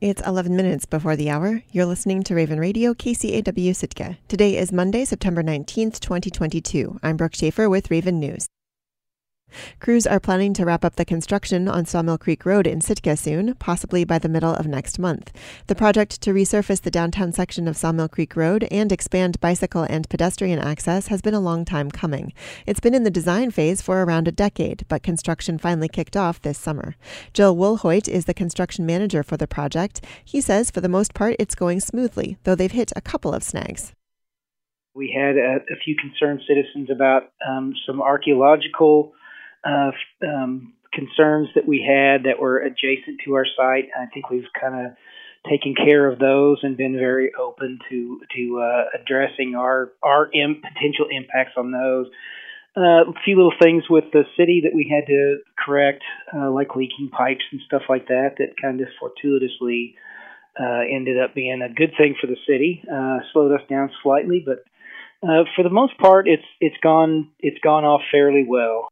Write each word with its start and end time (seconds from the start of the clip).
It's 0.00 0.22
11 0.26 0.56
minutes 0.56 0.84
before 0.84 1.16
the 1.16 1.30
hour. 1.30 1.62
You're 1.72 1.86
listening 1.86 2.22
to 2.24 2.34
Raven 2.34 2.58
Radio, 2.60 2.94
KCAW 2.94 3.74
Sitka. 3.74 4.18
Today 4.28 4.56
is 4.56 4.72
Monday, 4.72 5.04
September 5.04 5.42
19th, 5.42 6.00
2022. 6.00 6.98
I'm 7.02 7.16
Brooke 7.16 7.34
Schaefer 7.34 7.68
with 7.68 7.90
Raven 7.90 8.20
News. 8.20 8.46
Crews 9.80 10.06
are 10.06 10.20
planning 10.20 10.52
to 10.54 10.64
wrap 10.64 10.84
up 10.84 10.96
the 10.96 11.04
construction 11.04 11.68
on 11.68 11.84
Sawmill 11.84 12.18
Creek 12.18 12.44
Road 12.44 12.66
in 12.66 12.80
Sitka 12.80 13.16
soon, 13.16 13.54
possibly 13.54 14.04
by 14.04 14.18
the 14.18 14.28
middle 14.28 14.54
of 14.54 14.66
next 14.66 14.98
month. 14.98 15.32
The 15.66 15.74
project 15.74 16.20
to 16.22 16.32
resurface 16.32 16.80
the 16.80 16.90
downtown 16.90 17.32
section 17.32 17.68
of 17.68 17.76
Sawmill 17.76 18.08
Creek 18.08 18.36
Road 18.36 18.66
and 18.70 18.90
expand 18.90 19.40
bicycle 19.40 19.82
and 19.82 20.08
pedestrian 20.08 20.58
access 20.58 21.08
has 21.08 21.22
been 21.22 21.34
a 21.34 21.40
long 21.40 21.64
time 21.64 21.90
coming. 21.90 22.32
It's 22.66 22.80
been 22.80 22.94
in 22.94 23.04
the 23.04 23.10
design 23.10 23.50
phase 23.50 23.82
for 23.82 24.02
around 24.02 24.28
a 24.28 24.32
decade, 24.32 24.84
but 24.88 25.02
construction 25.02 25.58
finally 25.58 25.88
kicked 25.88 26.16
off 26.16 26.40
this 26.40 26.58
summer. 26.58 26.96
Jill 27.32 27.56
Woolhoit 27.56 28.08
is 28.08 28.24
the 28.24 28.34
construction 28.34 28.86
manager 28.86 29.22
for 29.22 29.36
the 29.36 29.46
project. 29.46 30.04
He 30.24 30.40
says 30.40 30.70
for 30.70 30.80
the 30.80 30.88
most 30.88 31.14
part 31.14 31.36
it's 31.38 31.54
going 31.54 31.80
smoothly, 31.80 32.38
though 32.44 32.54
they've 32.54 32.72
hit 32.72 32.92
a 32.96 33.00
couple 33.00 33.32
of 33.32 33.42
snags. 33.42 33.92
We 34.94 35.14
had 35.14 35.36
a, 35.36 35.56
a 35.70 35.76
few 35.84 35.94
concerned 35.94 36.40
citizens 36.48 36.88
about 36.90 37.24
um, 37.46 37.74
some 37.86 38.00
archaeological 38.00 39.12
uh, 39.66 39.90
um, 40.26 40.74
concerns 40.92 41.48
that 41.54 41.66
we 41.66 41.84
had 41.86 42.24
that 42.24 42.40
were 42.40 42.58
adjacent 42.58 43.20
to 43.24 43.34
our 43.34 43.46
site. 43.56 43.88
I 43.98 44.06
think 44.06 44.30
we've 44.30 44.48
kind 44.58 44.86
of 44.86 44.92
taken 45.48 45.74
care 45.74 46.10
of 46.10 46.18
those 46.18 46.58
and 46.62 46.76
been 46.76 46.96
very 46.96 47.32
open 47.38 47.78
to 47.90 48.20
to 48.36 48.60
uh, 48.60 49.00
addressing 49.00 49.54
our 49.56 49.92
our 50.02 50.30
Im- 50.32 50.62
potential 50.62 51.06
impacts 51.10 51.52
on 51.56 51.72
those. 51.72 52.06
Uh, 52.76 53.08
a 53.08 53.14
few 53.24 53.36
little 53.36 53.54
things 53.62 53.84
with 53.88 54.04
the 54.12 54.24
city 54.36 54.62
that 54.64 54.74
we 54.74 54.86
had 54.86 55.06
to 55.06 55.38
correct, 55.58 56.02
uh, 56.36 56.50
like 56.50 56.76
leaking 56.76 57.08
pipes 57.08 57.44
and 57.50 57.60
stuff 57.64 57.80
like 57.88 58.08
that, 58.08 58.34
that 58.36 58.52
kind 58.60 58.82
of 58.82 58.88
fortuitously 59.00 59.94
uh, 60.60 60.82
ended 60.92 61.18
up 61.18 61.34
being 61.34 61.62
a 61.62 61.72
good 61.72 61.92
thing 61.96 62.14
for 62.20 62.26
the 62.26 62.36
city. 62.46 62.82
Uh, 62.84 63.20
slowed 63.32 63.50
us 63.52 63.66
down 63.70 63.90
slightly, 64.02 64.44
but 64.44 64.58
uh, 65.26 65.44
for 65.54 65.62
the 65.62 65.70
most 65.70 65.96
part, 65.98 66.28
it's 66.28 66.44
it's 66.60 66.76
gone 66.82 67.30
it's 67.40 67.58
gone 67.62 67.84
off 67.84 68.02
fairly 68.12 68.44
well. 68.46 68.88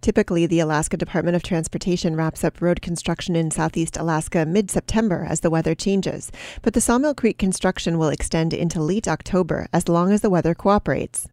Typically, 0.00 0.46
the 0.46 0.60
Alaska 0.60 0.96
Department 0.96 1.36
of 1.36 1.42
Transportation 1.42 2.16
wraps 2.16 2.44
up 2.44 2.60
road 2.60 2.82
construction 2.82 3.36
in 3.36 3.50
southeast 3.50 3.96
Alaska 3.96 4.44
mid 4.46 4.70
September 4.70 5.26
as 5.28 5.40
the 5.40 5.50
weather 5.50 5.74
changes, 5.74 6.30
but 6.62 6.74
the 6.74 6.80
Sawmill 6.80 7.14
Creek 7.14 7.38
construction 7.38 7.98
will 7.98 8.08
extend 8.08 8.52
into 8.52 8.82
late 8.82 9.08
October 9.08 9.68
as 9.72 9.88
long 9.88 10.12
as 10.12 10.20
the 10.20 10.30
weather 10.30 10.54
cooperates. 10.54 11.28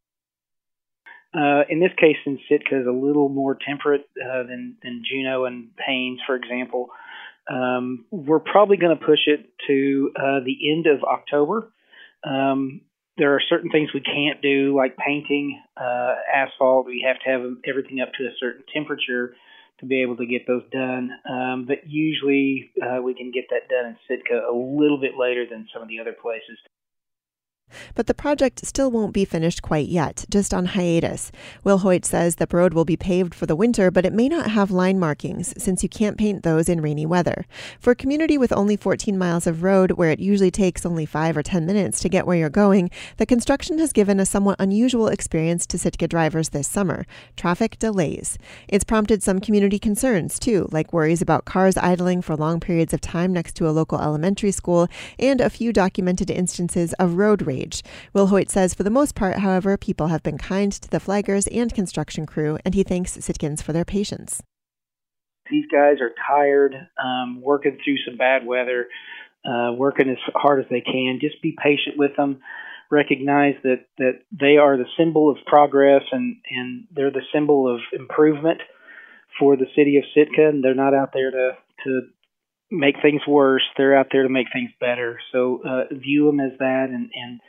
Uh, 1.34 1.62
in 1.70 1.80
this 1.80 1.92
case, 2.00 2.16
since 2.24 2.40
Sitka 2.50 2.80
is 2.80 2.88
a 2.88 2.92
little 2.92 3.30
more 3.30 3.58
temperate 3.68 4.10
uh, 4.20 4.44
than, 4.44 4.78
than 4.82 5.04
Juneau 5.10 5.46
and 5.46 5.70
Haines, 5.86 6.20
for 6.26 6.36
example, 6.36 6.90
um, 7.50 8.06
we're 8.12 8.40
probably 8.40 8.78
going 8.78 8.98
to 8.98 9.06
push 9.06 9.28
it 9.28 9.50
to 9.68 10.12
uh, 10.16 10.40
the 10.46 10.72
end 10.72 10.88
of 10.88 11.04
October. 11.04 11.72
Um, 12.24 12.82
there 13.18 13.34
are 13.34 13.42
certain 13.50 13.70
things 13.72 13.90
we 13.94 14.02
can't 14.02 14.42
do, 14.42 14.76
like 14.76 14.96
painting 14.98 15.62
uh, 15.76 16.16
asphalt. 16.34 16.86
We 16.86 17.04
have 17.08 17.18
to 17.26 17.30
have 17.30 17.58
everything 17.68 18.00
up 18.00 18.14
to 18.18 18.26
a 18.26 18.32
certain 18.40 18.64
temperature 18.74 19.36
to 19.80 19.86
be 19.86 20.02
able 20.02 20.18
to 20.18 20.26
get 20.26 20.48
those 20.48 20.64
done. 20.72 21.12
Um, 21.30 21.66
but 21.68 21.88
usually 21.88 22.72
uh, 22.82 23.02
we 23.02 23.14
can 23.14 23.32
get 23.32 23.46
that 23.50 23.70
done 23.70 23.86
in 23.94 23.98
Sitka 24.08 24.42
a 24.50 24.54
little 24.54 25.00
bit 25.00 25.18
later 25.18 25.46
than 25.50 25.68
some 25.74 25.82
of 25.82 25.88
the 25.88 26.00
other 26.00 26.14
places. 26.14 26.58
But 27.96 28.08
the 28.08 28.14
project 28.14 28.66
still 28.66 28.92
won't 28.92 29.14
be 29.14 29.26
finished 29.26 29.62
quite 29.62 29.88
yet, 29.88 30.26
just 30.30 30.54
on 30.54 30.68
hiatus. 30.68 31.32
Will 31.64 31.80
Hoyt 31.80 32.06
says 32.06 32.36
the 32.36 32.48
road 32.52 32.74
will 32.74 32.86
be 32.86 32.98
paved 32.98 33.34
for 33.36 33.46
the 33.46 33.56
winter, 33.56 33.92
but 33.92 34.06
it 34.06 34.14
may 34.14 34.30
not 34.30 34.52
have 34.52 34.72
line 34.72 35.00
markings 35.00 35.54
since 35.58 35.84
you 35.84 35.90
can't 35.90 36.18
paint 36.18 36.44
those 36.44 36.70
in 36.70 36.82
rainy 36.82 37.06
weather. 37.06 37.46
For 37.80 37.92
a 37.92 37.96
community 37.96 38.38
with 38.38 38.54
only 38.54 38.78
14 38.78 39.18
miles 39.18 39.48
of 39.48 39.64
road, 39.64 39.92
where 39.92 40.12
it 40.12 40.20
usually 40.20 40.52
takes 40.52 40.86
only 40.86 41.06
5 41.06 41.38
or 41.38 41.44
10 41.44 41.66
minutes 41.66 42.00
to 42.02 42.09
get 42.09 42.26
where 42.26 42.38
you're 42.38 42.50
going, 42.50 42.90
the 43.18 43.26
construction 43.26 43.80
has 43.80 43.92
given 43.92 44.20
a 44.20 44.26
somewhat 44.26 44.59
unusual 44.59 45.08
experience 45.08 45.66
to 45.68 45.78
Sitka 45.78 46.08
drivers 46.08 46.50
this 46.50 46.68
summer 46.68 47.06
traffic 47.36 47.78
delays. 47.80 48.38
It's 48.68 48.84
prompted 48.84 49.24
some 49.24 49.40
community 49.40 49.80
concerns, 49.80 50.40
too, 50.40 50.68
like 50.72 50.94
worries 50.94 51.22
about 51.22 51.46
cars 51.46 51.78
idling 51.78 52.22
for 52.22 52.36
long 52.36 52.59
periods 52.59 52.94
of 52.94 53.02
time 53.02 53.34
next 53.34 53.56
to 53.56 53.68
a 53.68 53.72
local 53.72 54.00
elementary 54.00 54.52
school, 54.52 54.88
and 55.20 55.41
a 55.41 55.50
few 55.50 55.74
documented 55.74 56.30
instances 56.30 56.94
of 56.94 57.16
road 57.16 57.46
rage 57.46 57.56
rage. 57.57 57.84
Hoyt 58.16 58.50
says 58.50 58.73
for 58.73 58.84
the 58.84 58.90
most 58.90 59.16
part, 59.16 59.38
however, 59.38 59.78
people 59.78 60.07
have 60.07 60.23
been 60.23 60.38
kind 60.38 60.72
to 60.72 60.90
the 60.90 61.00
flaggers 61.00 61.47
and 61.51 61.73
construction 61.73 62.25
crew, 62.25 62.57
and 62.66 62.73
he 62.73 62.84
thanks 62.84 63.18
Sitkans 63.18 63.63
for 63.63 63.73
their 63.73 63.85
patience. 63.85 64.41
These 65.50 65.66
guys 65.72 66.01
are 66.01 66.12
tired, 66.28 66.75
um, 67.01 67.41
working 67.41 67.78
through 67.84 67.97
some 68.06 68.17
bad 68.17 68.46
weather, 68.46 68.88
uh, 69.46 69.72
working 69.73 70.09
as 70.09 70.17
hard 70.35 70.59
as 70.59 70.69
they 70.69 70.81
can. 70.81 71.19
Just 71.22 71.41
be 71.41 71.56
patient 71.63 71.97
with 71.97 72.16
them. 72.17 72.41
Recognize 72.91 73.56
that, 73.63 73.85
that 73.97 74.22
they 74.31 74.57
are 74.57 74.78
the 74.78 74.90
symbol 74.97 75.29
of 75.31 75.38
progress 75.46 76.03
and, 76.12 76.38
and 76.50 76.88
they're 76.91 77.12
the 77.12 77.25
symbol 77.34 77.73
of 77.73 77.79
improvement 77.97 78.59
for 79.40 79.56
the 79.56 79.67
city 79.75 79.97
of 79.97 80.03
Sitka, 80.13 80.50
and 80.50 80.63
they're 80.63 80.73
not 80.73 80.94
out 80.94 81.12
there 81.13 81.31
to, 81.31 81.51
to 81.85 82.01
make 82.72 82.95
things 83.01 83.22
worse. 83.28 83.63
They're 83.78 83.97
out 83.97 84.07
there 84.11 84.23
to 84.23 84.29
make 84.29 84.47
things 84.51 84.72
better. 84.79 85.19
So 85.31 85.61
uh, 85.66 85.94
view 85.94 86.25
them 86.25 86.39
as 86.39 86.57
that, 86.59 86.88
and, 86.89 87.09
and 87.13 87.39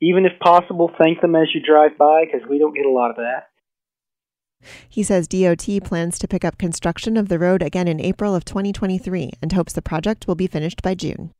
even 0.00 0.24
if 0.24 0.38
possible, 0.40 0.90
thank 0.98 1.20
them 1.20 1.36
as 1.36 1.48
you 1.54 1.60
drive 1.60 1.96
by 1.96 2.24
because 2.24 2.48
we 2.48 2.58
don't 2.58 2.74
get 2.74 2.86
a 2.86 2.90
lot 2.90 3.10
of 3.10 3.16
that. 3.16 3.48
He 4.88 5.02
says 5.02 5.28
DOT 5.28 5.66
plans 5.84 6.18
to 6.18 6.28
pick 6.28 6.44
up 6.44 6.58
construction 6.58 7.16
of 7.16 7.28
the 7.28 7.38
road 7.38 7.62
again 7.62 7.88
in 7.88 8.00
April 8.00 8.34
of 8.34 8.44
2023 8.44 9.32
and 9.40 9.52
hopes 9.52 9.72
the 9.72 9.82
project 9.82 10.28
will 10.28 10.34
be 10.34 10.46
finished 10.46 10.82
by 10.82 10.94
June. 10.94 11.32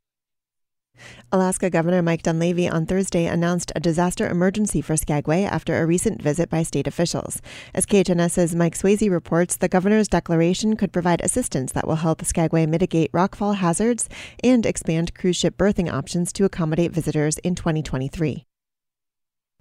Alaska 1.33 1.71
Governor 1.71 2.03
Mike 2.03 2.21
Dunleavy 2.21 2.69
on 2.69 2.85
Thursday 2.85 3.25
announced 3.25 3.71
a 3.75 3.79
disaster 3.79 4.29
emergency 4.29 4.81
for 4.81 4.95
Skagway 4.95 5.43
after 5.43 5.81
a 5.81 5.85
recent 5.87 6.21
visit 6.21 6.47
by 6.47 6.61
state 6.61 6.85
officials. 6.85 7.41
As 7.73 7.87
KHNS's 7.87 8.53
Mike 8.55 8.77
Swasey 8.77 9.09
reports, 9.09 9.55
the 9.55 9.67
governor's 9.67 10.07
declaration 10.07 10.75
could 10.75 10.93
provide 10.93 11.21
assistance 11.21 11.71
that 11.71 11.87
will 11.87 11.95
help 11.95 12.23
Skagway 12.23 12.67
mitigate 12.67 13.11
rockfall 13.13 13.55
hazards 13.55 14.09
and 14.43 14.63
expand 14.63 15.15
cruise 15.15 15.35
ship 15.35 15.57
berthing 15.57 15.89
options 15.89 16.31
to 16.33 16.45
accommodate 16.45 16.91
visitors 16.91 17.39
in 17.39 17.55
2023. 17.55 18.45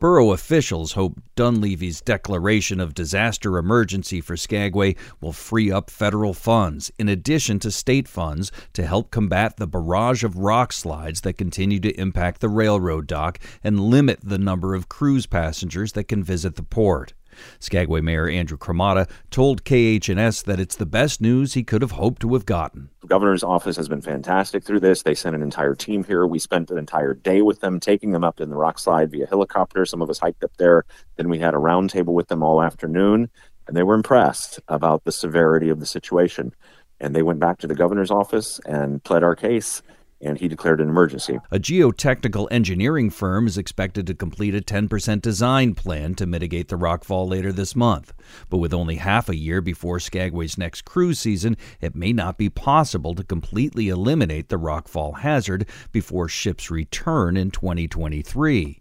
Borough 0.02 0.32
officials 0.32 0.94
hope 0.94 1.22
Dunleavy's 1.36 2.00
declaration 2.00 2.80
of 2.80 2.92
disaster 2.92 3.56
emergency 3.56 4.20
for 4.20 4.36
Skagway 4.36 4.96
will 5.20 5.32
free 5.32 5.70
up 5.70 5.90
federal 5.90 6.34
funds, 6.34 6.90
in 6.98 7.08
addition 7.08 7.60
to 7.60 7.70
state 7.70 8.08
funds, 8.08 8.50
to 8.72 8.84
help 8.84 9.12
combat 9.12 9.58
the 9.58 9.68
barrage 9.68 10.24
of 10.24 10.38
rock 10.38 10.72
slides 10.72 11.20
that 11.20 11.38
continue 11.38 11.78
to 11.78 12.00
impact 12.00 12.40
the 12.40 12.48
railroad 12.48 13.06
dock 13.06 13.38
and 13.62 13.78
limit 13.78 14.18
the 14.24 14.38
number 14.38 14.74
of 14.74 14.88
cruise 14.88 15.26
passengers 15.26 15.92
that 15.92 16.08
can 16.08 16.24
visit 16.24 16.56
the 16.56 16.64
port. 16.64 17.14
Skagway 17.58 18.00
Mayor 18.00 18.28
Andrew 18.28 18.56
Cremata 18.56 19.08
told 19.30 19.64
KHNS 19.64 20.44
that 20.44 20.60
it's 20.60 20.76
the 20.76 20.86
best 20.86 21.20
news 21.20 21.54
he 21.54 21.62
could 21.62 21.82
have 21.82 21.92
hoped 21.92 22.22
to 22.22 22.32
have 22.34 22.46
gotten. 22.46 22.90
The 23.00 23.06
governor's 23.06 23.42
office 23.42 23.76
has 23.76 23.88
been 23.88 24.00
fantastic 24.00 24.64
through 24.64 24.80
this. 24.80 25.02
They 25.02 25.14
sent 25.14 25.36
an 25.36 25.42
entire 25.42 25.74
team 25.74 26.04
here. 26.04 26.26
We 26.26 26.38
spent 26.38 26.70
an 26.70 26.78
entire 26.78 27.14
day 27.14 27.42
with 27.42 27.60
them, 27.60 27.80
taking 27.80 28.12
them 28.12 28.24
up 28.24 28.40
in 28.40 28.50
the 28.50 28.56
rock 28.56 28.78
slide 28.78 29.10
via 29.10 29.26
helicopter. 29.26 29.84
Some 29.84 30.02
of 30.02 30.10
us 30.10 30.18
hiked 30.18 30.44
up 30.44 30.56
there. 30.58 30.84
Then 31.16 31.28
we 31.28 31.38
had 31.38 31.54
a 31.54 31.58
roundtable 31.58 32.14
with 32.14 32.28
them 32.28 32.42
all 32.42 32.62
afternoon, 32.62 33.30
and 33.66 33.76
they 33.76 33.82
were 33.82 33.94
impressed 33.94 34.60
about 34.68 35.04
the 35.04 35.12
severity 35.12 35.68
of 35.68 35.80
the 35.80 35.86
situation. 35.86 36.54
And 37.00 37.16
they 37.16 37.22
went 37.22 37.40
back 37.40 37.58
to 37.58 37.66
the 37.66 37.74
governor's 37.74 38.10
office 38.10 38.60
and 38.66 39.02
pled 39.02 39.24
our 39.24 39.34
case 39.34 39.82
and 40.22 40.38
he 40.38 40.48
declared 40.48 40.80
an 40.80 40.88
emergency. 40.88 41.38
A 41.50 41.58
geotechnical 41.58 42.48
engineering 42.50 43.10
firm 43.10 43.46
is 43.46 43.58
expected 43.58 44.06
to 44.06 44.14
complete 44.14 44.54
a 44.54 44.60
10% 44.60 45.20
design 45.20 45.74
plan 45.74 46.14
to 46.14 46.26
mitigate 46.26 46.68
the 46.68 46.78
rockfall 46.78 47.28
later 47.28 47.52
this 47.52 47.74
month. 47.74 48.12
But 48.48 48.58
with 48.58 48.72
only 48.72 48.96
half 48.96 49.28
a 49.28 49.36
year 49.36 49.60
before 49.60 49.98
Skagway's 49.98 50.56
next 50.56 50.84
cruise 50.84 51.18
season, 51.18 51.56
it 51.80 51.96
may 51.96 52.12
not 52.12 52.38
be 52.38 52.48
possible 52.48 53.14
to 53.14 53.24
completely 53.24 53.88
eliminate 53.88 54.48
the 54.48 54.58
rockfall 54.58 55.18
hazard 55.20 55.66
before 55.90 56.28
ships 56.28 56.70
return 56.70 57.36
in 57.36 57.50
2023. 57.50 58.78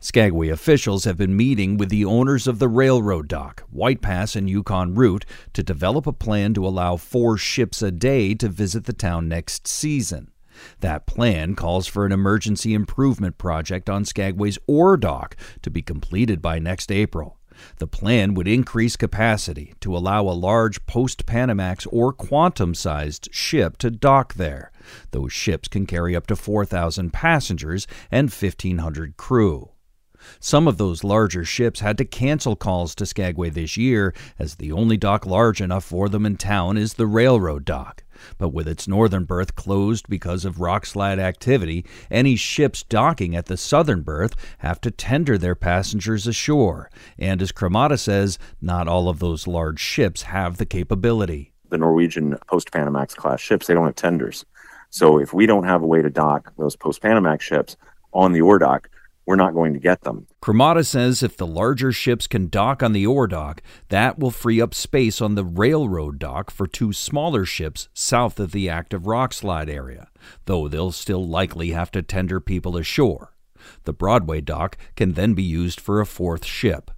Skagway 0.00 0.48
officials 0.48 1.04
have 1.04 1.16
been 1.16 1.36
meeting 1.36 1.76
with 1.76 1.88
the 1.88 2.04
owners 2.04 2.46
of 2.46 2.58
the 2.58 2.68
railroad 2.68 3.28
dock, 3.28 3.62
White 3.70 4.00
Pass 4.00 4.34
and 4.34 4.50
Yukon 4.50 4.94
Route, 4.94 5.24
to 5.52 5.62
develop 5.62 6.06
a 6.06 6.12
plan 6.12 6.54
to 6.54 6.66
allow 6.66 6.96
four 6.96 7.36
ships 7.36 7.80
a 7.80 7.92
day 7.92 8.34
to 8.34 8.48
visit 8.48 8.86
the 8.86 8.92
town 8.92 9.28
next 9.28 9.68
season. 9.68 10.32
That 10.80 11.06
plan 11.06 11.54
calls 11.54 11.86
for 11.86 12.06
an 12.06 12.12
emergency 12.12 12.74
improvement 12.74 13.38
project 13.38 13.88
on 13.88 14.04
Skagway's 14.04 14.58
ore 14.66 14.96
dock 14.96 15.36
to 15.62 15.70
be 15.70 15.82
completed 15.82 16.40
by 16.40 16.58
next 16.58 16.90
April. 16.92 17.38
The 17.78 17.86
plan 17.86 18.34
would 18.34 18.48
increase 18.48 18.96
capacity 18.96 19.74
to 19.80 19.96
allow 19.96 20.22
a 20.22 20.30
large 20.30 20.84
post 20.86 21.26
Panamax 21.26 21.86
or 21.90 22.12
quantum 22.12 22.74
sized 22.74 23.28
ship 23.32 23.78
to 23.78 23.90
dock 23.90 24.34
there. 24.34 24.70
Those 25.10 25.32
ships 25.32 25.68
can 25.68 25.86
carry 25.86 26.14
up 26.14 26.26
to 26.28 26.36
4,000 26.36 27.12
passengers 27.12 27.86
and 28.10 28.30
1,500 28.30 29.16
crew. 29.16 29.70
Some 30.40 30.68
of 30.68 30.78
those 30.78 31.04
larger 31.04 31.44
ships 31.44 31.80
had 31.80 31.98
to 31.98 32.04
cancel 32.04 32.56
calls 32.56 32.94
to 32.96 33.06
Skagway 33.06 33.50
this 33.50 33.76
year, 33.76 34.14
as 34.38 34.56
the 34.56 34.72
only 34.72 34.96
dock 34.96 35.26
large 35.26 35.60
enough 35.60 35.84
for 35.84 36.08
them 36.08 36.26
in 36.26 36.36
town 36.36 36.76
is 36.76 36.94
the 36.94 37.06
railroad 37.06 37.64
dock. 37.64 38.04
But 38.36 38.48
with 38.50 38.66
its 38.66 38.88
northern 38.88 39.24
berth 39.24 39.54
closed 39.54 40.08
because 40.08 40.44
of 40.44 40.60
rock 40.60 40.86
slide 40.86 41.18
activity, 41.18 41.84
any 42.10 42.36
ships 42.36 42.82
docking 42.82 43.36
at 43.36 43.46
the 43.46 43.56
southern 43.56 44.02
berth 44.02 44.34
have 44.58 44.80
to 44.82 44.90
tender 44.90 45.38
their 45.38 45.54
passengers 45.54 46.26
ashore. 46.26 46.90
And 47.18 47.40
as 47.40 47.52
Cremata 47.52 47.98
says, 47.98 48.38
not 48.60 48.88
all 48.88 49.08
of 49.08 49.18
those 49.18 49.46
large 49.46 49.80
ships 49.80 50.22
have 50.22 50.56
the 50.56 50.66
capability. 50.66 51.52
The 51.70 51.78
Norwegian 51.78 52.36
post 52.46 52.70
Panamax 52.70 53.14
class 53.14 53.40
ships, 53.40 53.66
they 53.66 53.74
don't 53.74 53.84
have 53.84 53.94
tenders. 53.94 54.44
So 54.90 55.18
if 55.18 55.32
we 55.32 55.46
don't 55.46 55.64
have 55.64 55.82
a 55.82 55.86
way 55.86 56.02
to 56.02 56.10
dock 56.10 56.52
those 56.56 56.76
post 56.76 57.02
Panamax 57.02 57.42
ships 57.42 57.76
on 58.12 58.32
the 58.32 58.40
ore 58.40 58.58
dock, 58.58 58.88
we're 59.28 59.36
not 59.36 59.52
going 59.52 59.74
to 59.74 59.78
get 59.78 60.00
them. 60.00 60.26
Cremata 60.42 60.86
says 60.86 61.22
if 61.22 61.36
the 61.36 61.46
larger 61.46 61.92
ships 61.92 62.26
can 62.26 62.48
dock 62.48 62.82
on 62.82 62.94
the 62.94 63.06
ore 63.06 63.26
dock, 63.26 63.60
that 63.90 64.18
will 64.18 64.30
free 64.30 64.58
up 64.58 64.72
space 64.72 65.20
on 65.20 65.34
the 65.34 65.44
railroad 65.44 66.18
dock 66.18 66.50
for 66.50 66.66
two 66.66 66.94
smaller 66.94 67.44
ships 67.44 67.90
south 67.92 68.40
of 68.40 68.52
the 68.52 68.70
active 68.70 69.02
rockslide 69.02 69.68
area, 69.68 70.08
though 70.46 70.66
they'll 70.66 70.92
still 70.92 71.28
likely 71.28 71.72
have 71.72 71.90
to 71.90 72.00
tender 72.00 72.40
people 72.40 72.78
ashore. 72.78 73.34
The 73.84 73.92
Broadway 73.92 74.40
dock 74.40 74.78
can 74.96 75.12
then 75.12 75.34
be 75.34 75.42
used 75.42 75.78
for 75.78 76.00
a 76.00 76.06
fourth 76.06 76.46
ship. 76.46 76.90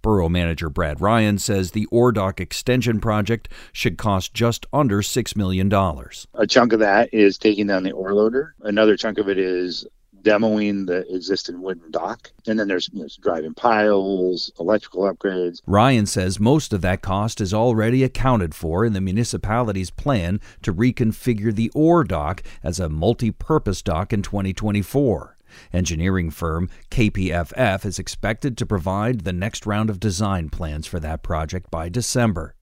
Borough 0.00 0.30
manager 0.30 0.70
Brad 0.70 1.02
Ryan 1.02 1.36
says 1.36 1.72
the 1.72 1.84
ore 1.90 2.12
dock 2.12 2.40
extension 2.40 3.00
project 3.00 3.50
should 3.74 3.98
cost 3.98 4.32
just 4.32 4.64
under 4.72 5.02
$6 5.02 5.36
million. 5.36 5.70
A 5.70 6.46
chunk 6.46 6.72
of 6.72 6.80
that 6.80 7.12
is 7.12 7.36
taking 7.36 7.66
down 7.66 7.82
the 7.82 7.92
ore 7.92 8.14
loader. 8.14 8.54
Another 8.62 8.96
chunk 8.96 9.18
of 9.18 9.28
it 9.28 9.36
is 9.36 9.86
demoing 10.22 10.86
the 10.86 11.04
existing 11.14 11.60
wooden 11.60 11.90
dock. 11.90 12.30
And 12.46 12.58
then 12.58 12.68
there's 12.68 12.88
driving 13.22 13.54
piles, 13.54 14.52
electrical 14.58 15.02
upgrades. 15.02 15.60
Ryan 15.66 16.06
says 16.06 16.40
most 16.40 16.72
of 16.72 16.80
that 16.82 17.02
cost 17.02 17.40
is 17.40 17.54
already 17.54 18.04
accounted 18.04 18.54
for 18.54 18.84
in 18.84 18.92
the 18.92 19.00
municipality's 19.00 19.90
plan 19.90 20.40
to 20.62 20.72
reconfigure 20.72 21.54
the 21.54 21.70
ore 21.74 22.04
dock 22.04 22.42
as 22.62 22.80
a 22.80 22.88
multi 22.88 23.30
purpose 23.30 23.82
dock 23.82 24.12
in 24.12 24.22
2024. 24.22 25.36
Engineering 25.72 26.30
firm 26.30 26.70
KPFF 26.90 27.84
is 27.84 27.98
expected 27.98 28.56
to 28.56 28.66
provide 28.66 29.20
the 29.20 29.32
next 29.32 29.66
round 29.66 29.90
of 29.90 30.00
design 30.00 30.48
plans 30.48 30.86
for 30.86 31.00
that 31.00 31.22
project 31.22 31.70
by 31.70 31.88
December. 31.88 32.54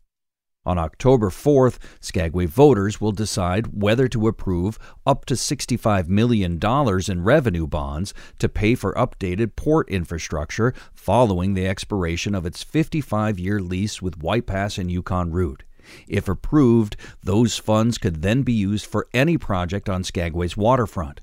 On 0.69 0.77
October 0.77 1.31
4th, 1.31 1.79
Skagway 1.99 2.45
voters 2.45 3.01
will 3.01 3.13
decide 3.13 3.69
whether 3.69 4.07
to 4.09 4.29
approve 4.29 4.79
up 5.07 5.25
to 5.25 5.33
$65 5.33 6.09
million 6.09 6.61
in 7.09 7.25
revenue 7.25 7.67
bonds 7.67 8.13
to 8.39 8.51
pay 8.51 8.75
for 8.75 8.93
updated 8.93 9.57
port 9.57 9.89
infrastructure 9.89 10.75
following 10.93 11.55
the 11.55 11.67
expiration 11.67 12.35
of 12.35 12.45
its 12.45 12.63
55 12.63 13.39
year 13.39 13.61
lease 13.61 14.03
with 14.03 14.19
White 14.19 14.45
Pass 14.45 14.77
and 14.77 14.91
Yukon 14.91 15.31
Route. 15.31 15.63
If 16.07 16.29
approved, 16.29 16.97
those 17.23 17.57
funds 17.57 17.97
could 17.97 18.21
then 18.21 18.43
be 18.43 18.53
used 18.53 18.85
for 18.85 19.09
any 19.15 19.39
project 19.39 19.89
on 19.89 20.05
Skagway's 20.05 20.59
waterfront. 20.59 21.23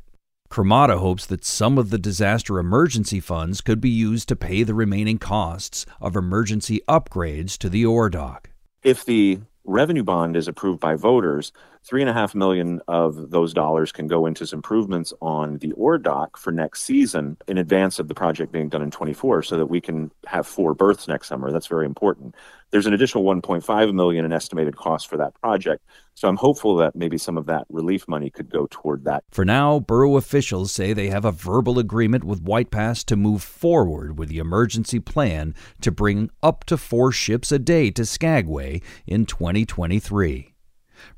Cremata 0.49 0.97
hopes 0.97 1.27
that 1.27 1.45
some 1.45 1.77
of 1.77 1.91
the 1.91 1.99
disaster 1.99 2.57
emergency 2.57 3.19
funds 3.19 3.61
could 3.61 3.79
be 3.79 3.91
used 3.91 4.27
to 4.29 4.35
pay 4.35 4.63
the 4.63 4.73
remaining 4.73 5.19
costs 5.19 5.85
of 6.01 6.15
emergency 6.15 6.81
upgrades 6.89 7.59
to 7.59 7.69
the 7.69 7.85
ore 7.85 8.09
dock 8.09 8.49
if 8.85 9.03
the 9.03 9.39
revenue 9.65 10.03
bond 10.03 10.37
is 10.37 10.47
approved 10.47 10.79
by 10.79 10.95
voters, 10.95 11.51
three 11.85 12.01
and 12.01 12.09
a 12.09 12.13
half 12.13 12.33
million 12.33 12.81
of 12.87 13.29
those 13.29 13.53
dollars 13.53 13.91
can 13.91 14.07
go 14.07 14.25
into 14.25 14.45
some 14.47 14.57
improvements 14.57 15.13
on 15.21 15.59
the 15.59 15.71
ore 15.73 15.99
dock 15.99 16.35
for 16.35 16.51
next 16.51 16.81
season 16.81 17.37
in 17.47 17.59
advance 17.59 17.99
of 17.99 18.07
the 18.07 18.15
project 18.15 18.51
being 18.51 18.69
done 18.69 18.81
in 18.81 18.89
24 18.89 19.43
so 19.43 19.57
that 19.57 19.67
we 19.67 19.79
can 19.79 20.11
have 20.25 20.47
four 20.47 20.73
berths 20.73 21.07
next 21.07 21.27
summer. 21.27 21.51
That's 21.51 21.67
very 21.67 21.85
important. 21.85 22.33
There's 22.71 22.87
an 22.87 22.93
additional 22.93 23.23
1.5 23.23 23.93
million 23.93 24.25
in 24.25 24.33
estimated 24.33 24.75
cost 24.75 25.07
for 25.07 25.17
that 25.17 25.39
project. 25.39 25.83
So 26.15 26.29
i'm 26.29 26.37
hopeful 26.37 26.77
that 26.77 26.95
maybe 26.95 27.17
some 27.17 27.37
of 27.37 27.45
that 27.47 27.65
relief 27.69 28.07
money 28.07 28.29
could 28.29 28.49
go 28.49 28.67
toward 28.71 29.03
that. 29.03 29.23
For 29.31 29.45
now 29.45 29.79
borough 29.79 30.15
officials 30.15 30.71
say 30.71 30.93
they 30.93 31.09
have 31.09 31.25
a 31.25 31.31
verbal 31.31 31.77
agreement 31.77 32.23
with 32.23 32.41
white 32.41 32.71
pass 32.71 33.03
to 33.03 33.15
move 33.15 33.43
forward 33.43 34.17
with 34.17 34.29
the 34.29 34.39
emergency 34.39 34.99
plan 34.99 35.53
to 35.81 35.91
bring 35.91 36.31
up 36.41 36.63
to 36.65 36.77
four 36.77 37.11
ships 37.11 37.51
a 37.51 37.59
day 37.59 37.91
to 37.91 38.05
skagway 38.05 38.81
in 39.05 39.25
2023 39.25 40.54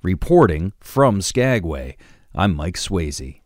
Reporting 0.01 0.73
from 0.79 1.21
Skagway, 1.21 1.97
I'm 2.33 2.55
Mike 2.55 2.75
Swasey. 2.75 3.41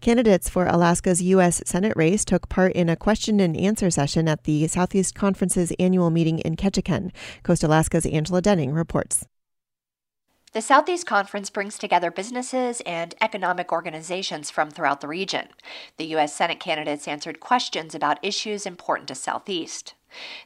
Candidates 0.00 0.48
for 0.48 0.66
Alaska's 0.66 1.22
U.S. 1.22 1.62
Senate 1.64 1.92
race 1.96 2.24
took 2.24 2.48
part 2.48 2.72
in 2.72 2.88
a 2.88 2.96
question 2.96 3.40
and 3.40 3.56
answer 3.56 3.90
session 3.90 4.28
at 4.28 4.44
the 4.44 4.66
Southeast 4.66 5.14
Conference's 5.14 5.72
annual 5.78 6.10
meeting 6.10 6.38
in 6.40 6.56
Ketchikan. 6.56 7.12
Coast 7.42 7.62
Alaska's 7.62 8.06
Angela 8.06 8.42
Denning 8.42 8.72
reports. 8.72 9.24
The 10.52 10.62
Southeast 10.62 11.06
Conference 11.06 11.48
brings 11.48 11.78
together 11.78 12.10
businesses 12.10 12.82
and 12.84 13.14
economic 13.20 13.70
organizations 13.70 14.50
from 14.50 14.72
throughout 14.72 15.00
the 15.00 15.06
region. 15.06 15.46
The 15.96 16.06
U.S. 16.06 16.34
Senate 16.34 16.58
candidates 16.58 17.06
answered 17.06 17.38
questions 17.38 17.94
about 17.94 18.18
issues 18.20 18.66
important 18.66 19.06
to 19.08 19.14
Southeast. 19.14 19.94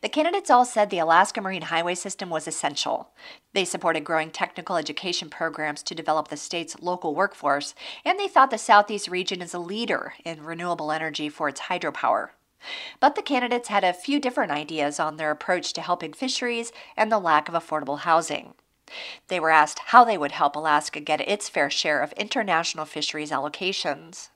The 0.02 0.08
candidates 0.08 0.50
all 0.50 0.64
said 0.64 0.90
the 0.90 0.98
Alaska 0.98 1.40
Marine 1.40 1.62
Highway 1.62 1.94
System 1.94 2.30
was 2.30 2.46
essential. 2.46 3.10
They 3.52 3.64
supported 3.64 4.04
growing 4.04 4.30
technical 4.30 4.76
education 4.76 5.30
programs 5.30 5.82
to 5.84 5.94
develop 5.94 6.28
the 6.28 6.36
state's 6.36 6.80
local 6.80 7.14
workforce, 7.14 7.74
and 8.04 8.18
they 8.18 8.28
thought 8.28 8.50
the 8.50 8.58
Southeast 8.58 9.08
region 9.08 9.40
is 9.40 9.54
a 9.54 9.58
leader 9.58 10.14
in 10.24 10.44
renewable 10.44 10.92
energy 10.92 11.28
for 11.28 11.48
its 11.48 11.62
hydropower. 11.62 12.30
But 13.00 13.14
the 13.14 13.22
candidates 13.22 13.68
had 13.68 13.84
a 13.84 13.92
few 13.92 14.18
different 14.18 14.52
ideas 14.52 14.98
on 14.98 15.16
their 15.16 15.30
approach 15.30 15.72
to 15.74 15.82
helping 15.82 16.12
fisheries 16.12 16.72
and 16.96 17.10
the 17.10 17.18
lack 17.18 17.48
of 17.48 17.54
affordable 17.54 18.00
housing. 18.00 18.54
They 19.28 19.40
were 19.40 19.50
asked 19.50 19.78
how 19.86 20.04
they 20.04 20.18
would 20.18 20.32
help 20.32 20.56
Alaska 20.56 21.00
get 21.00 21.20
its 21.20 21.48
fair 21.48 21.70
share 21.70 22.00
of 22.00 22.12
international 22.12 22.84
fisheries 22.84 23.30
allocations. 23.30 24.28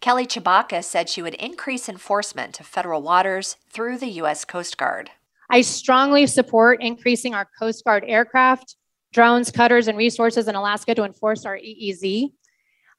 Kelly 0.00 0.26
Tshibaka 0.26 0.82
said 0.82 1.08
she 1.08 1.22
would 1.22 1.34
increase 1.34 1.88
enforcement 1.88 2.60
of 2.60 2.66
federal 2.66 3.02
waters 3.02 3.56
through 3.70 3.98
the 3.98 4.08
U.S. 4.22 4.44
Coast 4.44 4.78
Guard. 4.78 5.10
I 5.50 5.62
strongly 5.62 6.26
support 6.26 6.82
increasing 6.82 7.34
our 7.34 7.48
Coast 7.58 7.84
Guard 7.84 8.04
aircraft, 8.06 8.76
drones, 9.12 9.50
cutters, 9.50 9.88
and 9.88 9.96
resources 9.96 10.48
in 10.48 10.54
Alaska 10.54 10.94
to 10.94 11.04
enforce 11.04 11.44
our 11.44 11.56
EEZ. 11.56 12.30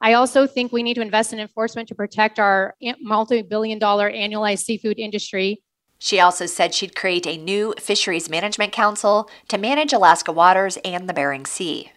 I 0.00 0.14
also 0.14 0.46
think 0.46 0.72
we 0.72 0.82
need 0.82 0.94
to 0.94 1.02
invest 1.02 1.32
in 1.32 1.40
enforcement 1.40 1.88
to 1.88 1.94
protect 1.94 2.38
our 2.38 2.74
multi 3.00 3.42
billion 3.42 3.78
dollar 3.78 4.10
annualized 4.10 4.64
seafood 4.64 4.98
industry. 4.98 5.62
She 5.98 6.18
also 6.18 6.46
said 6.46 6.72
she'd 6.72 6.96
create 6.96 7.26
a 7.26 7.36
new 7.36 7.74
Fisheries 7.78 8.30
Management 8.30 8.72
Council 8.72 9.28
to 9.48 9.58
manage 9.58 9.92
Alaska 9.92 10.32
waters 10.32 10.78
and 10.82 11.08
the 11.08 11.12
Bering 11.12 11.44
Sea. 11.44 11.92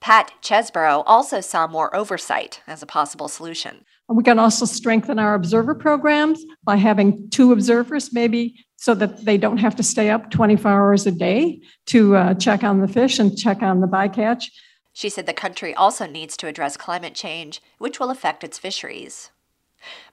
Pat 0.00 0.32
Chesbro 0.42 1.04
also 1.06 1.40
saw 1.40 1.68
more 1.68 1.94
oversight 1.94 2.62
as 2.66 2.82
a 2.82 2.86
possible 2.86 3.28
solution. 3.28 3.84
We 4.08 4.22
can 4.22 4.38
also 4.38 4.66
strengthen 4.66 5.18
our 5.18 5.34
observer 5.34 5.74
programs 5.74 6.44
by 6.62 6.76
having 6.76 7.28
two 7.30 7.52
observers, 7.52 8.12
maybe 8.12 8.64
so 8.76 8.94
that 8.94 9.24
they 9.24 9.36
don't 9.36 9.56
have 9.58 9.74
to 9.76 9.82
stay 9.82 10.10
up 10.10 10.30
24 10.30 10.70
hours 10.70 11.06
a 11.06 11.10
day 11.10 11.60
to 11.86 12.14
uh, 12.14 12.34
check 12.34 12.62
on 12.62 12.80
the 12.80 12.88
fish 12.88 13.18
and 13.18 13.36
check 13.36 13.62
on 13.62 13.80
the 13.80 13.88
bycatch. 13.88 14.50
She 14.92 15.08
said 15.08 15.26
the 15.26 15.32
country 15.34 15.74
also 15.74 16.06
needs 16.06 16.36
to 16.38 16.46
address 16.46 16.76
climate 16.76 17.14
change, 17.14 17.60
which 17.78 17.98
will 17.98 18.10
affect 18.10 18.44
its 18.44 18.58
fisheries. 18.58 19.30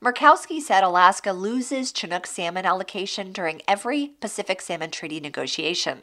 Murkowski 0.03 0.59
said 0.59 0.83
Alaska 0.83 1.31
loses 1.31 1.91
Chinook 1.91 2.27
salmon 2.27 2.65
allocation 2.65 3.31
during 3.31 3.61
every 3.67 4.13
Pacific 4.19 4.61
Salmon 4.61 4.91
Treaty 4.91 5.19
negotiation. 5.19 6.01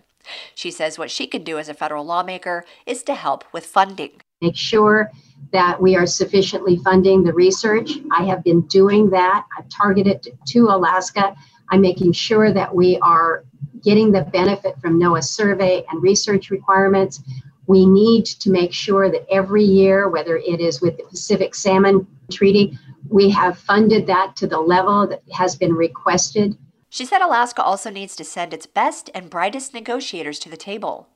She 0.55 0.71
says 0.71 0.99
what 0.99 1.11
she 1.11 1.27
can 1.27 1.45
do 1.45 1.59
as 1.59 1.69
a 1.69 1.75
federal 1.75 2.05
lawmaker 2.05 2.65
is 2.87 3.03
to 3.05 3.15
help 3.15 3.45
with 3.53 3.67
funding. 3.67 4.23
Make 4.43 4.57
sure 4.57 5.11
that 5.53 5.83
we 5.83 5.97
are 5.97 6.07
sufficiently 6.07 6.79
funding 6.79 7.23
the 7.23 7.33
research. 7.35 7.91
I 8.11 8.25
have 8.25 8.43
been 8.43 8.63
doing 8.63 9.11
that. 9.11 9.45
I've 9.59 9.69
targeted 9.69 10.27
to 10.47 10.61
Alaska. 10.69 11.37
I'm 11.71 11.83
making 11.83 12.13
sure 12.13 12.51
that 12.51 12.75
we 12.75 12.97
are 13.03 13.45
getting 13.85 14.13
the 14.13 14.23
benefit 14.23 14.81
from 14.81 14.99
NOAA 14.99 15.23
survey 15.25 15.85
and 15.91 16.03
research 16.03 16.49
requirements. 16.49 17.23
We 17.67 17.85
need 17.85 18.25
to 18.25 18.51
make 18.51 18.73
sure 18.73 19.11
that 19.11 19.27
every 19.31 19.63
year, 19.63 20.09
whether 20.09 20.39
it 20.39 20.59
is 20.59 20.81
with 20.81 20.97
the 20.97 21.05
Pacific 21.05 21.55
Salmon 21.55 22.07
Treaty, 22.33 22.79
we 23.11 23.29
have 23.29 23.59
funded 23.59 24.07
that 24.07 24.37
to 24.37 24.47
the 24.47 24.59
level 24.59 25.07
that 25.07 25.23
has 25.33 25.55
been 25.55 25.75
requested. 25.75 26.57
She 26.89 27.05
said 27.05 27.21
Alaska 27.21 27.63
also 27.63 27.91
needs 27.91 28.17
to 28.17 28.25
send 28.25 28.55
its 28.55 28.65
best 28.65 29.11
and 29.15 29.29
brightest 29.29 29.75
negotiators 29.75 30.39
to 30.39 30.49
the 30.49 30.57
table. 30.57 31.09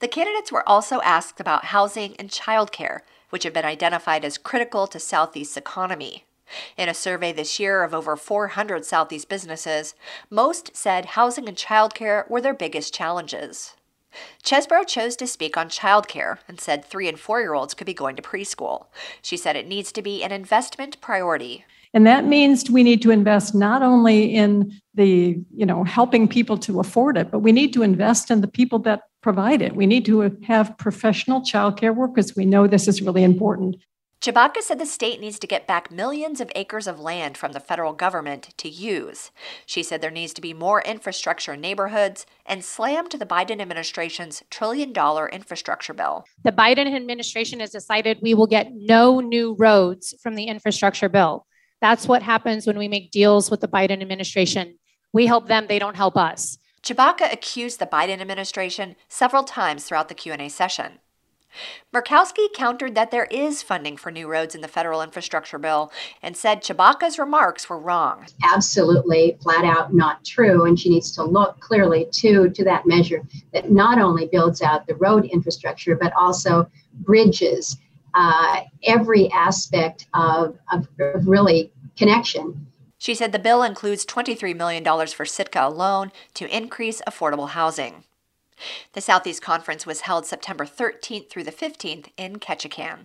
The 0.00 0.08
candidates 0.08 0.52
were 0.52 0.68
also 0.68 1.00
asked 1.02 1.40
about 1.40 1.66
housing 1.66 2.16
and 2.16 2.30
childcare, 2.30 3.00
which 3.30 3.44
have 3.44 3.52
been 3.52 3.64
identified 3.64 4.24
as 4.24 4.38
critical 4.38 4.86
to 4.86 4.98
Southeast's 4.98 5.56
economy. 5.56 6.24
In 6.76 6.88
a 6.88 6.94
survey 6.94 7.32
this 7.32 7.58
year 7.58 7.82
of 7.82 7.94
over 7.94 8.16
400 8.16 8.84
Southeast 8.84 9.28
businesses, 9.28 9.94
most 10.30 10.76
said 10.76 11.06
housing 11.06 11.48
and 11.48 11.56
childcare 11.56 12.28
were 12.28 12.40
their 12.40 12.54
biggest 12.54 12.94
challenges. 12.94 13.74
Chesbro 14.44 14.86
chose 14.86 15.16
to 15.16 15.26
speak 15.26 15.56
on 15.56 15.68
childcare 15.68 16.38
and 16.46 16.60
said 16.60 16.84
three 16.84 17.08
and 17.08 17.18
four 17.18 17.40
year 17.40 17.54
olds 17.54 17.74
could 17.74 17.86
be 17.86 17.94
going 17.94 18.16
to 18.16 18.22
preschool. 18.22 18.86
She 19.22 19.36
said 19.36 19.56
it 19.56 19.66
needs 19.66 19.90
to 19.92 20.02
be 20.02 20.22
an 20.22 20.30
investment 20.30 21.00
priority. 21.00 21.64
And 21.92 22.06
that 22.06 22.24
means 22.24 22.70
we 22.70 22.82
need 22.82 23.02
to 23.02 23.10
invest 23.10 23.54
not 23.54 23.82
only 23.82 24.34
in 24.34 24.72
the, 24.94 25.40
you 25.54 25.64
know, 25.64 25.84
helping 25.84 26.26
people 26.26 26.58
to 26.58 26.80
afford 26.80 27.16
it, 27.16 27.30
but 27.30 27.38
we 27.38 27.52
need 27.52 27.72
to 27.72 27.82
invest 27.82 28.30
in 28.30 28.40
the 28.40 28.48
people 28.48 28.80
that 28.80 29.02
provide 29.24 29.62
it. 29.62 29.74
We 29.74 29.86
need 29.86 30.04
to 30.04 30.36
have 30.46 30.76
professional 30.76 31.40
childcare 31.40 31.96
workers. 31.96 32.36
We 32.36 32.44
know 32.44 32.66
this 32.66 32.86
is 32.86 33.00
really 33.00 33.24
important. 33.24 33.76
Tshibaka 34.20 34.60
said 34.60 34.78
the 34.78 34.84
state 34.86 35.18
needs 35.18 35.38
to 35.38 35.46
get 35.46 35.66
back 35.66 35.90
millions 35.90 36.42
of 36.42 36.52
acres 36.54 36.86
of 36.86 37.00
land 37.00 37.38
from 37.38 37.52
the 37.52 37.60
federal 37.60 37.94
government 37.94 38.52
to 38.58 38.68
use. 38.68 39.30
She 39.64 39.82
said 39.82 40.02
there 40.02 40.10
needs 40.10 40.34
to 40.34 40.42
be 40.42 40.52
more 40.52 40.82
infrastructure 40.82 41.54
in 41.54 41.62
neighborhoods 41.62 42.26
and 42.44 42.62
slammed 42.62 43.12
the 43.12 43.24
Biden 43.24 43.62
administration's 43.62 44.42
trillion 44.50 44.92
dollar 44.92 45.26
infrastructure 45.26 45.94
bill. 45.94 46.26
The 46.42 46.52
Biden 46.52 46.94
administration 46.94 47.60
has 47.60 47.70
decided 47.70 48.18
we 48.20 48.34
will 48.34 48.46
get 48.46 48.72
no 48.74 49.20
new 49.20 49.56
roads 49.58 50.14
from 50.22 50.34
the 50.34 50.44
infrastructure 50.44 51.08
bill. 51.08 51.46
That's 51.80 52.06
what 52.06 52.22
happens 52.22 52.66
when 52.66 52.76
we 52.76 52.88
make 52.88 53.10
deals 53.10 53.50
with 53.50 53.62
the 53.62 53.68
Biden 53.68 54.02
administration. 54.02 54.78
We 55.14 55.24
help 55.24 55.48
them, 55.48 55.66
they 55.66 55.78
don't 55.78 55.96
help 55.96 56.18
us. 56.18 56.58
Tshibaka 56.84 57.32
accused 57.32 57.78
the 57.78 57.86
Biden 57.86 58.20
administration 58.20 58.94
several 59.08 59.42
times 59.42 59.84
throughout 59.84 60.08
the 60.10 60.14
Q&A 60.14 60.50
session. 60.50 60.98
Murkowski 61.94 62.52
countered 62.52 62.94
that 62.94 63.10
there 63.10 63.24
is 63.30 63.62
funding 63.62 63.96
for 63.96 64.10
new 64.10 64.26
roads 64.26 64.54
in 64.54 64.60
the 64.60 64.68
federal 64.68 65.00
infrastructure 65.00 65.58
bill 65.58 65.90
and 66.20 66.36
said 66.36 66.60
Tshibaka's 66.60 67.18
remarks 67.18 67.70
were 67.70 67.78
wrong. 67.78 68.26
Absolutely, 68.52 69.38
flat 69.40 69.64
out 69.64 69.94
not 69.94 70.22
true. 70.26 70.66
And 70.66 70.78
she 70.78 70.90
needs 70.90 71.14
to 71.14 71.24
look 71.24 71.58
clearly 71.60 72.06
to, 72.16 72.50
to 72.50 72.64
that 72.64 72.86
measure 72.86 73.22
that 73.54 73.70
not 73.70 73.98
only 73.98 74.26
builds 74.26 74.60
out 74.60 74.86
the 74.86 74.96
road 74.96 75.24
infrastructure, 75.24 75.96
but 75.96 76.12
also 76.18 76.68
bridges, 76.92 77.78
uh, 78.12 78.60
every 78.82 79.30
aspect 79.32 80.06
of, 80.12 80.58
of, 80.70 80.86
of 80.98 81.26
really 81.26 81.72
connection. 81.96 82.66
She 83.04 83.14
said 83.14 83.32
the 83.32 83.38
bill 83.38 83.62
includes 83.62 84.06
$23 84.06 84.56
million 84.56 84.82
for 85.08 85.26
Sitka 85.26 85.66
alone 85.66 86.10
to 86.32 86.48
increase 86.48 87.02
affordable 87.06 87.50
housing. 87.50 88.04
The 88.94 89.02
Southeast 89.02 89.42
Conference 89.42 89.84
was 89.84 90.00
held 90.00 90.24
September 90.24 90.64
13th 90.64 91.28
through 91.28 91.44
the 91.44 91.52
15th 91.52 92.06
in 92.16 92.36
Ketchikan. 92.36 93.00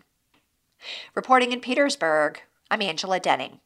Reporting 1.15 1.51
in 1.51 1.60
Petersburg, 1.60 2.39
I'm 2.72 2.82
Angela 2.82 3.20
Denning. 3.20 3.60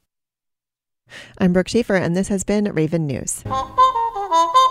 I'm 1.37 1.53
Brooke 1.53 1.69
Schaefer, 1.69 1.97
and 1.97 2.17
this 2.17 2.29
has 2.29 2.43
been 2.43 2.65
Raven 2.65 3.05
News. 3.05 3.43